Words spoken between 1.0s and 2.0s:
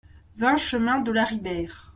de la Ribeyre